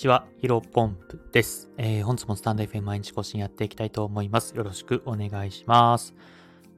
[0.00, 1.68] ちは、ヒロポンプです。
[1.76, 4.56] えー、本日もスタンド FM 毎日更新やっていきたいと思います。
[4.56, 6.14] よろしくお願いします。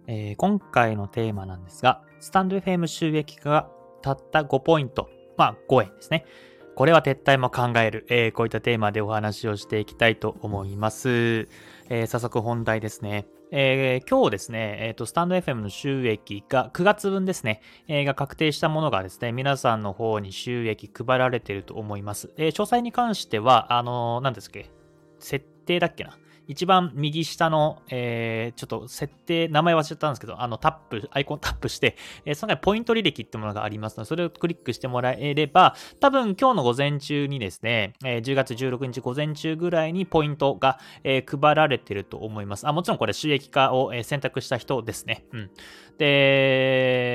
[0.08, 3.70] えー、今回のテーマなんですが、スタンド FM 収益化が
[4.02, 6.24] たった5ポイント、まあ5円ですね。
[6.74, 11.48] これは撤退も考える、えー、こういったテーマでお話をしていきたいと思います。
[11.90, 13.26] えー、早速本題ですね。
[13.54, 22.32] えー、今日ですね、えっ、ー、と、スタンド FM の収益が9月分ですね、えー、が確定したものがですね、皆さんの方に収益配られていると思います。
[22.38, 24.70] えー、詳細に関しては、あのー、何ですっけ？
[25.18, 26.16] 設定だっけな？
[26.48, 42.66] 一番右下の、えー、ちょっと設定、名前忘れちゃったんですけど、あのタップ、アイコン タップして、えー、その中にポイント履歴ってものがありますので、それをクリックしてもらえれば、多分今日の午前中にですね、えー、10月16日午前中ぐらいにポイントが、え、配られてると思います。
[42.66, 45.24] あ、もちろんこれ収益化を、選択した人ですね。
[45.32, 45.50] うん。
[45.98, 46.06] で、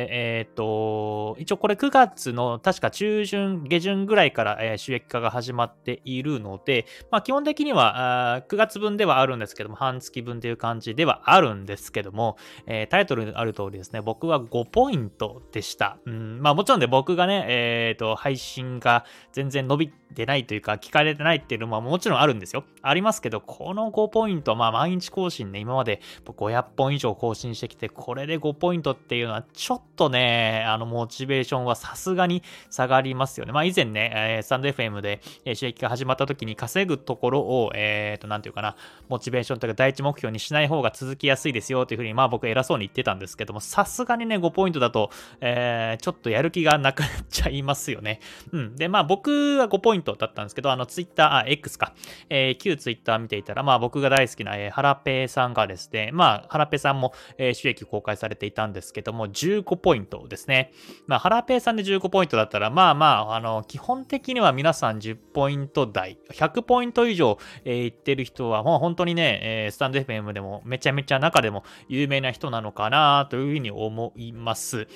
[0.09, 15.97] えっ、と、一応これ9月の確か中旬、下旬ぐらいから、え、収益化が始まっているので、まあ基本的にはあ9月分ではあるんですけども、半月分という感じではあるんですけども、えー、タイトルにある通りですね、僕は5ポイントでした。
[16.05, 22.63] うん、まあもちろんね、僕がね、えっ、と、配信が全然伸びてないというか、聞かれてないっていうのももちろんあるんですよ。
[22.81, 33.51] ありますけど、この5ポイント、まあ毎日更新ね、今まで500本以上更新してきて、これで5ポイントっていうのは、ちょっとね、あの、モチベーションはさすがに下がりますよね。
[33.51, 38.75] まあ、以前ね、えー、スタンド FM で、え、収益が始まった時に稼ぐところを、えっ、ー、と、なんていうかな、
[39.09, 45.09] モチベーションというか第一目標にしない方が続きやすいですよというふうに、まあ僕偉そうに言ってたんですけども、さすがにね、5ポイントだと、
[45.41, 48.19] えー、ちょっとやる気がなくなっちゃいますよね。
[48.51, 48.75] うん。
[48.75, 51.93] で、まあ僕は5ポイントだったんですけど、あの、ツイッター、あ、X か、
[52.29, 60.71] えー、旧ツイッター見ていたら、まあ僕が大好きな、えー、ハラペーさんがですね、まあ、ハラペさんも、えー、収益公開されていたんですけども、15ポイントですね。
[61.05, 74.87] まあ、ハラペイさんで15ポイントだったら、まあまあ、あの、基本的には皆さん10ポイント台、100ポイント以上、えー、いってる人は、もう本当にね、えー、スタンド FM でもめちゃめちゃ中でも有名な人なのかなというふうに思います。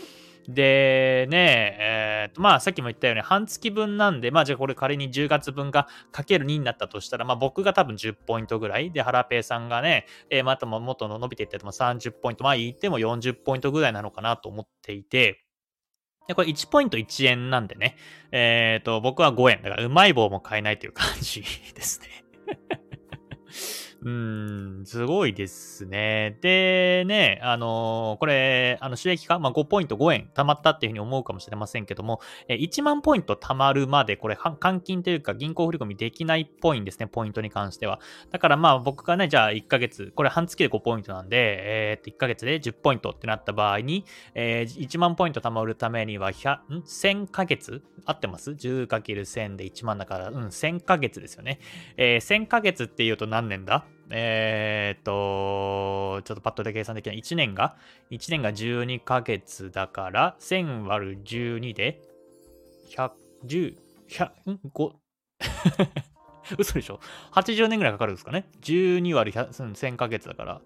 [0.48, 15.44] で、ね、えー、まあさっきも言ったように半月分なんで、まあじゃあこれ仮に10月分がかける2になったとしたら、まあ僕が多分10ポイントぐらいで、ハラペイさんがね、えー、またも元の伸びていっても30ポイント、まあ言っても40ポイントぐらいなのかなと思っていて、
[16.28, 17.96] で、これ1ポイント1円なんでね、
[18.32, 19.62] えっ、ー、と、僕は5円。
[19.64, 21.42] だからうまい棒も買えないという感じ
[21.74, 22.08] ですね。
[24.04, 26.36] うん、すごいですね。
[26.42, 38.00] で、ね、あのー、これ、あの、収益化、まあ、5ポイント5円貯まったっていうふうに思うかもしれませんけども、え1万ポイント貯まるまで、これ、換金というか銀行振り込みできないっぽいんですね、ポイントに関しては。
[38.32, 51.60] だからまあ、僕がね、じゃあ1ヶ月、これ半月で5ポイントなんで、えー、っと、1ヶ月で10ポイントってなった場合に、えー、1万ポイント貯まるためには、100、ん ?1000 ヶ月合ってます ?10×1000 で1万だから、うん、1000ヶ月ですよね。
[51.98, 53.86] えー、1000ヶ月っていうと何年だ？
[54.12, 57.20] えー、っと、ちょっとパッとで計算できない。
[57.20, 57.76] 1年が、
[58.12, 62.02] 1年が12ヶ月だから、1000割る12で、
[62.96, 63.12] 100、
[63.46, 63.76] 10、
[64.10, 64.92] 100、ん ?5
[66.58, 67.00] 嘘でしょ
[67.32, 70.62] ?80 年ぐらいかかるんですかね ?12 割る1000ヶ月だから、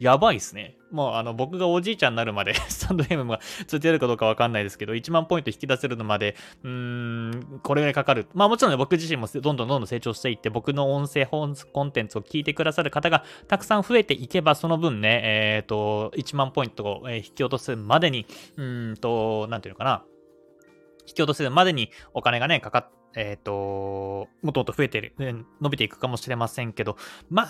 [0.00, 0.78] やばいっすね。
[0.90, 8.26] もうあの僕がおじいちゃんになるまで スタンド FM がついてるかどうかわかんないですけど、1万ポイント引き出せるのまで、うーん、これぐらいかかる。
[8.32, 20.04] まあもちろんね、僕自身もどんどんどんどん成長していって、僕の音声本コンテンツを聞いてくださる方がたくさん増えていけば、その分ね、えっ、ー、と、1万ポイントを引き落とすまでに、うんと、なんていうのかな。
[21.06, 25.14] 引き落とせるまでにお金がね、かかって、えっ、ー、と、もともと増えてる、
[25.60, 26.96] 伸びていくかもしれませんけど、
[27.28, 27.48] ま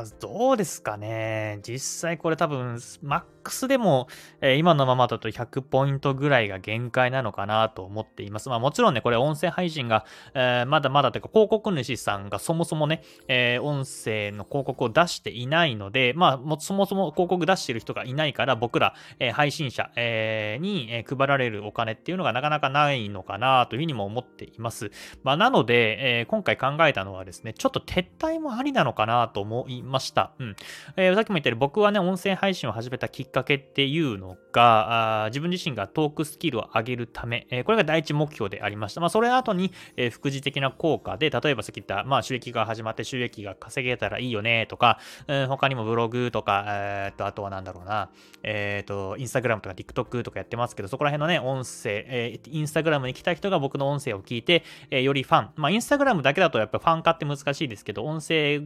[0.00, 1.60] あ、どうですかね。
[1.62, 4.08] 実際これ多分、マックスでも、
[4.40, 8.48] えー、今のままだと100ポイントぐらいが限界なのかなと思っています。
[8.48, 10.04] まあもちろんね、これ音声配信が、
[10.34, 24.90] えー、まだまだというか、広告主さんがそもそもね、え、音声の広告を出していないので、まあもそもそも広告出している人がいないから、僕ら、え配信者、えに、え配られるお金っていうのがなかなかないのかなというふうにも思っています。
[25.22, 30.32] まあ、なので、えー、今回考えたのはですね、ちょっと撤退もありなのかなと思いました。
[30.38, 30.56] うん。
[30.96, 39.00] えー、さっきも言ったように僕はね、音声配信を始めたきっかけっていうのが、あ自分自身がトークスキルを上げるため、えー、これが第一目標でありました。
[39.00, 48.10] まあ、それ後に、えー、副次的な効果で、例えばさっき言った、まあ、収益が始まって収益が稼げたらいいよねとか、うん、他にもブログとか、え、っと、あとはなんだろうな、
[48.42, 58.64] え、っと、インスタグラムとか TikTok とかやってますけど、そこら辺のね、音声、えー、インスタグラムに来た人が僕の音声を聞いて、えー、よりファン、まあ、インスタグラムだけだとやっぱファン化って難しいですけど、音声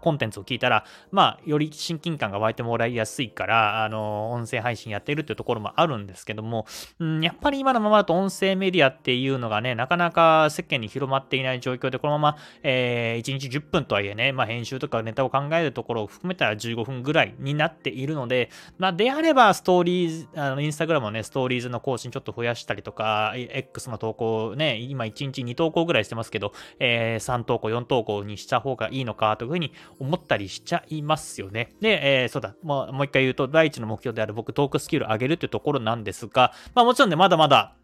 [0.00, 6.66] コンテンツを聞いたら、まあ、より親近感が湧いてもらいやすいから、あの、音声配信やっているっていうところもあるんですけども、
[6.98, 31.72] うん、やっぱり今のままだと音声メディアっていうのがね、なかなか世間に広まっていない状況で、このまま、えー、1日10分とはいえね、まあ、編集とかネタを考えるところを含めたら15分ぐらいになっているので、まあ、であれば、ストーリーズ、あの、インスタグラムのね、ストーリーズの更新ちょっと増やしたりとか、X の投稿ね、今1日2投稿ぐらいしてますけど、えー、3投稿、4投稿にした方がいいのかというふうに思ったりしちゃいますよね。
[31.80, 37.74] で、えー、そうだ、もうもう一回言うと、第一の目標である僕、トークスキル上げるっていうところなんですが、まあもちろんね、まだまだ、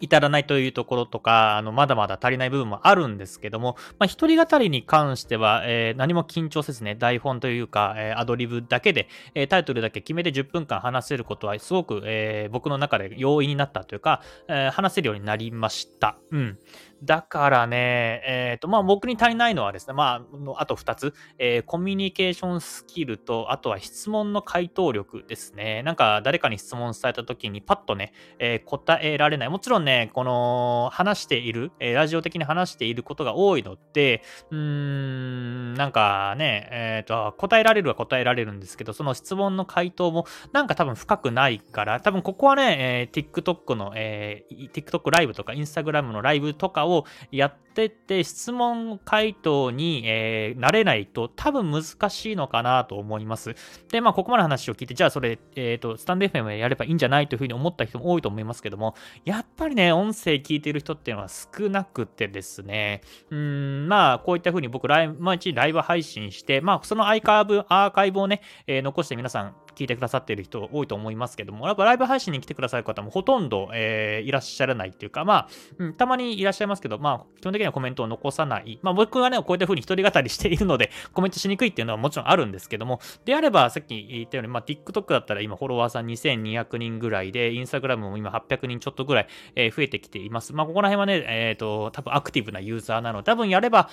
[0.00, 16.16] 至らないというところとか、あの、まだまだ足りない部分もあるんですけども、まあ、一人語りに関しては、えー、何も緊張せずね、台本というか、えー、アドリブだけで、えー、タイトルだけ決めて10分間話せることは、すごく、えー、僕の中で容易になったというか、え、話せるようになりました。
[16.30, 16.58] うん。
[17.02, 20.24] だからね、えっ、ー、と、まあ僕に足りないのはですね、ま
[20.56, 25.82] あ、あと2つ、えー、コミュニケーションスキルと、あとは質問の回答力ですね。
[25.84, 29.48] なんか誰かに質問された時にパッとね、えー、答えられない。
[29.48, 53.54] もちろんね、この話している、えラジオ的に話していることが多いので、うーん、なんかね、えっ、と、答えられるは答えられるんですけど、その質問の回答もなんか多分深くないから、多分ここはね、え TikTok の、え TikTok ライブとか Instagram のライブとかををやってって質問回答に、えー、なれないと多分難しいのかなと思います。
[53.90, 58.94] で、まあ、ここまで話を聞いて、じゃあそれ、えっ、ー、と、スタンド FM でやればいいんじゃないというふうに思った人も多いと思いますけども、
[59.24, 75.48] やっぱりね、音声聞いてる人っていうのは少なくてですね、うん、まあ、こういったふうに僕、毎日ライブ配信して、まあ、そのアーカイブ、アーカイブをね、えー、残して皆さん聞いてくださっている人多いと思いますけども、やっぱライブ配信に来てくださる方もほとんど、えー、いらっしゃらないっていうか、まあ、
[75.78, 78.80] うん、たまにいらっしゃいますけど、まあ、基本的にはコメントを残さない。
[78.82, 90.52] まあ、僕がね、こういった風に一人語りしているので、コメントしにくいっていうのはもちろんあるんですけども、であれば、さっき言ったように、まあ、TikTok だったら今フォロワーさん2200人ぐらいで、Instagram も今800人ちょっとぐらい、えー、増えてきています。
[90.52, 93.88] まあ、ここら辺はね、えっ、ー、と、多分アクティブなユーザーなので、多分やれば、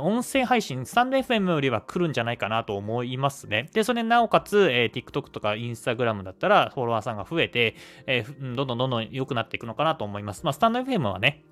[0.00, 3.68] 音声配信、スタンド FM よりは来るんじゃないかなと思いますね。
[3.74, 7.76] で、それなおかつ、えー、TikTok とか Instagram だったらフォロワーさんが増えて、
[8.06, 10.44] えー、どんどんどんどん良くなっていくのかなと思います。
[10.44, 11.44] まあ、スタンド FM はね、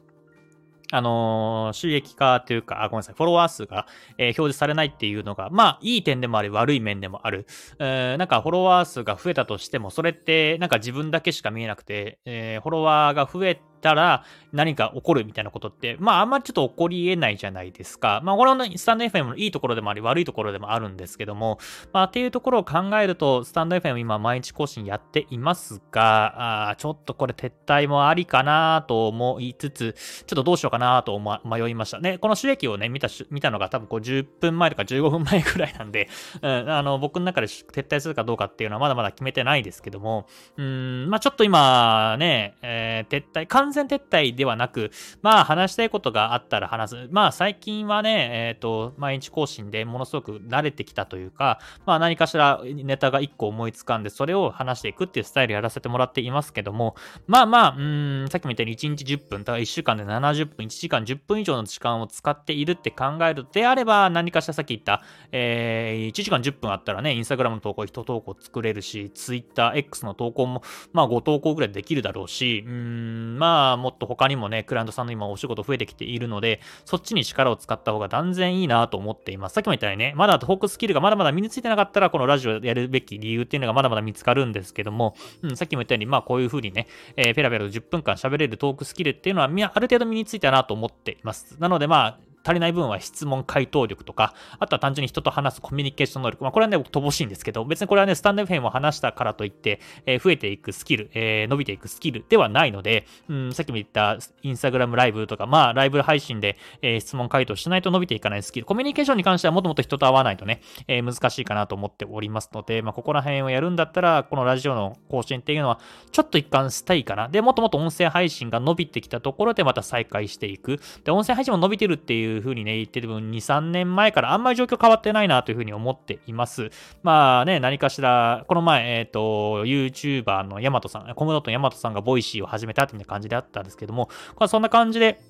[0.92, 3.86] あのー、収益化というか、あ、ごめんなさい、フォロワー数が、
[4.18, 7.46] えー、表示されないっていうのが、まあ、いい点でもあり、悪い面でもある。
[7.78, 18.20] えー、なんか、フォロワー数が増えたとしても、それって、なんか自分だけしか見えなくて、えー、フォロワーが増えたら何か起こるみたいなことって、まああんまちょっと起こり得ないじゃないですか。
[18.24, 21.58] まあこれはスタンド FM のいいところでもあり悪いところでもあるんですけども、
[21.92, 29.94] まあっていうところを考えると、スタンド FM 今毎日更新やっていますが、あちょっとこれ撤退もありかなと思いつつ、
[30.26, 32.18] ちょっとどうしようかなと迷いましたね。
[32.18, 36.08] この収益をね、見た、見たのが多分こう10分前とか15分前くらいなんで、
[36.42, 44.90] うん、あの僕の中で撤退するかどうかっていうのはまだまだ決めてないですけども、うん、まあちょっと今ね、えー、撤退、完全撤退ではなく、
[45.22, 47.08] まあ話したいことがあったら話す。
[47.10, 56.94] まあ最近はね、えっ、ー、と、毎日更新でものすごく慣れてきたというか、まあ何かしらネタが1個思いつかんで、それを話していくっていうスタイルやらせてもらっていますけども、
[57.26, 65.02] まあまあ、うん、さっきも言ったように1日10分、だから1週間で70分、1時間10分以上の時間を使っているって考えるであれば、何かしらさっき言った、
[65.32, 70.62] えー、1時間10分あったらね、インスタグラムの投稿1投稿作れるし、Twitter、X の投稿も、
[70.92, 79.54] まあ5投稿ぐらいできるだろうし、うん、まあもっと他にもね、クライアントさんの今お仕事増えてきているので、そっちに力を使った方が断然いいなと思っています。
[79.54, 91.56] さっきも言ったようにね、まだトークスキルがまだまだ身についてなかったら、このラジオやるべき理由っていうのがまだまだ見つかるんですけども、うん、さっきも言ったように、まあこういう風にね、えー、ペラペラと10分間喋れるトークスキルっていうのは、ある程度身についたなと思っています。
[91.58, 96.42] なのでまあ、足りない分は質問回答力とか、あとは単純に人と話すコミュニケーション能力。
[96.42, 108.66] まあ、これはね、乏しいんですけど、別にこれはね、スタンド FM を話したからといって、えー、増えていくスキル、えー、伸びていくスキルではないので、うん、さっきも言ったインスタグラムライブとか、まあ、ライブ配信で、えー、質問回答しないと伸びていかないスキル。
[108.66, 115.80] コミュニケーションに関してはもっともっと人と会わないとね、え難しいかなと思っておりますので、まあ、ここら辺をやるんだったら、このラジオの更新っていうのは、
[116.12, 117.28] ちょっと一貫したいかな。
[117.28, 120.80] で、もっともっと音声配信が伸びてきたところでまた再開していく。
[121.04, 126.70] で、音声配信も伸びてるっていう風にね、言ってる分2、3年前からあんまり状況変わってないなというふうに思っています。
[127.02, 134.08] まあね、何かしら、この前、えっ、ー、と、YouTuber のヤマトさん、コムドットのヤマトさんが Voicy を始めたっていう感じであったんですけども
[134.38, 135.20] ま、そんな感じで、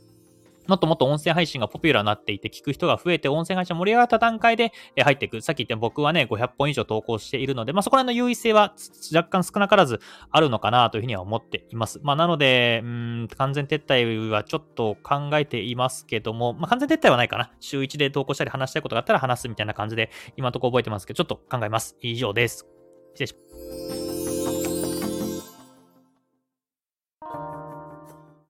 [0.71, 5.41] もっともっと音声配信がポピュラーになっていて、聞く人が増えて、音声配信盛り上がった段階で入っていく。
[5.43, 8.75] さっき言った僕はね、500本以上投稿しているので、まあ、そこら辺の優位性は
[9.15, 10.01] 若干少なからず
[10.31, 12.01] あるのかなというふうには思っています。
[12.03, 17.53] まあ、なので、うん、完全撤退はちょっと考えていますけども、まあ、完全撤退はないかな。
[17.61, 21.97] 週1で投稿したり話したいことがあったら話すみたいな感じで、今のところ覚えてますけど、ちょっと考えます。
[22.01, 22.67] 以上です。
[23.15, 24.10] 失礼します。